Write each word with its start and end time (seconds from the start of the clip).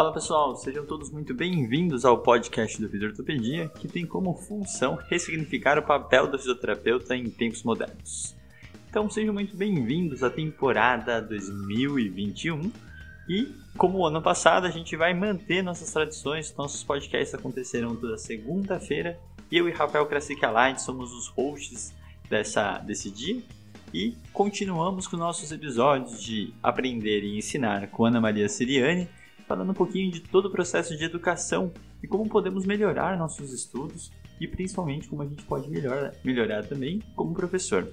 Fala 0.00 0.14
pessoal, 0.14 0.56
sejam 0.56 0.86
todos 0.86 1.10
muito 1.10 1.34
bem-vindos 1.34 2.06
ao 2.06 2.16
podcast 2.16 2.80
do 2.80 2.88
Fisiortopedia, 2.88 3.68
que 3.68 3.86
tem 3.86 4.06
como 4.06 4.32
função 4.32 4.98
ressignificar 5.10 5.76
o 5.78 5.82
papel 5.82 6.26
do 6.26 6.38
fisioterapeuta 6.38 7.14
em 7.14 7.28
tempos 7.28 7.62
modernos. 7.64 8.34
Então 8.88 9.10
sejam 9.10 9.34
muito 9.34 9.54
bem-vindos 9.54 10.22
à 10.22 10.30
temporada 10.30 11.20
2021 11.20 12.72
e, 13.28 13.54
como 13.76 13.98
o 13.98 14.06
ano 14.06 14.22
passado, 14.22 14.66
a 14.66 14.70
gente 14.70 14.96
vai 14.96 15.12
manter 15.12 15.60
nossas 15.60 15.92
tradições, 15.92 16.54
nossos 16.56 16.82
podcasts 16.82 17.34
acontecerão 17.34 17.94
toda 17.94 18.16
segunda-feira. 18.16 19.20
Eu 19.52 19.68
e 19.68 19.70
Rafael 19.70 20.08
Light 20.50 20.80
somos 20.80 21.12
os 21.12 21.28
hosts 21.28 21.92
dessa, 22.26 22.78
desse 22.78 23.10
dia 23.10 23.42
e 23.92 24.16
continuamos 24.32 25.06
com 25.06 25.18
nossos 25.18 25.52
episódios 25.52 26.22
de 26.22 26.54
Aprender 26.62 27.22
e 27.22 27.36
Ensinar 27.36 27.88
com 27.88 28.06
Ana 28.06 28.18
Maria 28.18 28.48
Siriani 28.48 29.06
falando 29.50 29.70
um 29.70 29.74
pouquinho 29.74 30.12
de 30.12 30.20
todo 30.20 30.46
o 30.46 30.50
processo 30.52 30.96
de 30.96 31.02
educação 31.02 31.72
e 32.00 32.06
como 32.06 32.28
podemos 32.28 32.64
melhorar 32.64 33.18
nossos 33.18 33.52
estudos 33.52 34.12
e 34.40 34.46
principalmente 34.46 35.08
como 35.08 35.22
a 35.22 35.26
gente 35.26 35.42
pode 35.42 35.68
melhorar, 35.68 36.14
melhorar 36.24 36.64
também 36.64 37.02
como 37.16 37.34
professor. 37.34 37.92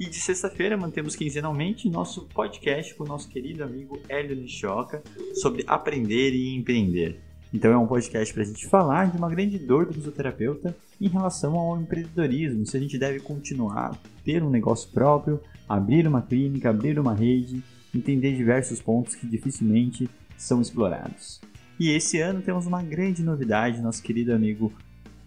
E 0.00 0.06
de 0.06 0.16
sexta-feira 0.16 0.78
mantemos 0.78 1.14
quinzenalmente 1.14 1.86
nosso 1.90 2.26
podcast 2.28 2.94
com 2.94 3.04
o 3.04 3.06
nosso 3.06 3.28
querido 3.28 3.62
amigo 3.62 4.00
Hélio 4.08 4.34
Nishioka 4.34 5.02
sobre 5.34 5.62
aprender 5.66 6.32
e 6.32 6.56
empreender. 6.56 7.20
Então 7.52 7.70
é 7.70 7.76
um 7.76 7.86
podcast 7.86 8.32
para 8.32 8.42
a 8.42 8.46
gente 8.46 8.66
falar 8.66 9.10
de 9.10 9.18
uma 9.18 9.28
grande 9.28 9.58
dor 9.58 9.84
do 9.84 9.92
fisioterapeuta 9.92 10.74
em 10.98 11.08
relação 11.08 11.58
ao 11.58 11.78
empreendedorismo, 11.78 12.64
se 12.64 12.78
a 12.78 12.80
gente 12.80 12.96
deve 12.96 13.20
continuar 13.20 13.98
ter 14.24 14.42
um 14.42 14.48
negócio 14.48 14.88
próprio, 14.88 15.42
abrir 15.68 16.08
uma 16.08 16.22
clínica, 16.22 16.70
abrir 16.70 16.98
uma 16.98 17.12
rede, 17.12 17.62
entender 17.94 18.34
diversos 18.34 18.80
pontos 18.80 19.14
que 19.14 19.26
dificilmente 19.26 20.08
são 20.42 20.60
explorados. 20.60 21.40
E 21.78 21.90
esse 21.90 22.20
ano 22.20 22.42
temos 22.42 22.66
uma 22.66 22.82
grande 22.82 23.22
novidade, 23.22 23.80
nosso 23.80 24.02
querido 24.02 24.32
amigo 24.32 24.72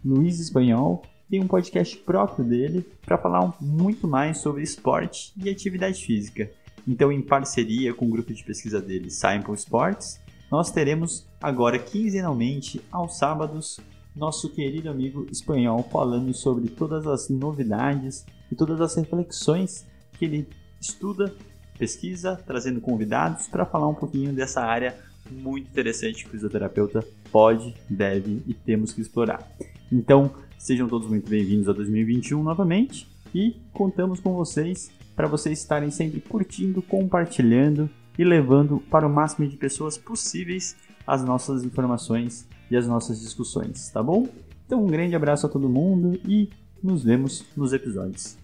Luiz 0.04 0.40
Espanhol 0.40 1.04
tem 1.30 1.42
um 1.42 1.48
podcast 1.48 1.98
próprio 1.98 2.46
dele 2.46 2.86
para 3.04 3.18
falar 3.18 3.56
muito 3.60 4.08
mais 4.08 4.38
sobre 4.38 4.62
esporte 4.62 5.34
e 5.36 5.50
atividade 5.50 6.06
física. 6.06 6.52
Então, 6.88 7.12
em 7.12 7.24
parceria 7.24 7.92
com 7.92 8.06
o 8.06 8.10
grupo 8.10 8.32
de 8.32 8.44
pesquisa 8.44 8.80
dele, 8.80 9.10
Simple 9.10 9.56
Sports, 9.56 10.20
nós 10.52 10.70
teremos 10.70 11.26
agora 11.42 11.80
quinzenalmente, 11.80 12.82
aos 12.92 13.18
sábados, 13.18 13.80
nosso 14.16 14.48
querido 14.50 14.92
amigo 14.92 15.26
espanhol 15.32 15.82
falando 15.92 16.32
sobre 16.36 16.70
todas 16.70 17.08
as 17.08 17.30
novidades 17.30 18.26
e 18.52 18.56
todas 18.56 18.80
as 18.80 18.94
reflexões 18.94 19.88
que 20.20 20.26
ele 20.26 20.48
estuda 20.80 21.34
pesquisa, 21.78 22.40
trazendo 22.46 22.80
convidados 22.82 23.48
para 23.48 23.66
falar 23.66 23.88
um 23.88 23.96
pouquinho 23.96 24.34
dessa 24.34 24.62
área 24.62 24.96
muito 25.32 25.70
interessante 25.70 26.24
que 26.24 26.30
o 26.30 26.32
fisioterapeuta 26.32 27.06
pode, 27.32 27.74
deve 27.90 28.42
e 28.48 28.54
temos 28.54 28.92
que 28.92 29.02
explorar. 29.02 29.48
Então, 29.92 30.32
sejam 30.58 30.88
todos 30.88 31.08
muito 31.08 31.30
bem-vindos 31.30 31.70
a 31.70 31.74
2021 31.74 32.44
novamente 32.44 33.08
e 33.34 33.56
contamos 33.72 34.20
com 34.20 34.34
vocês 34.34 34.92
para 35.16 35.28
vocês 35.28 35.60
estarem 35.60 35.92
sempre 35.92 36.20
curtindo, 36.22 36.82
compartilhando 36.82 37.90
e 38.18 38.24
levando 38.24 38.80
para 38.90 39.08
o 39.08 39.10
máximo 39.10 39.48
de 39.48 39.58
pessoas 39.58 39.98
possíveis 39.98 40.76
as 41.06 41.24
nossas 41.24 41.64
informações 41.64 42.48
e 42.70 42.78
as 42.78 42.88
nossas 42.88 43.20
discussões, 43.20 43.90
tá 43.90 44.02
bom? 44.02 44.28
Então, 44.66 44.84
um 44.84 44.88
grande 44.88 45.16
abraço 45.16 45.46
a 45.46 45.50
todo 45.50 45.70
mundo 45.70 46.20
e 46.28 46.50
nos 46.82 47.04
vemos 47.04 47.46
nos 47.56 47.74
episódios. 47.74 48.38